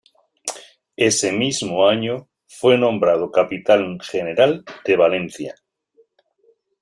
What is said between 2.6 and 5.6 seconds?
nombrado capitán general de Valencia.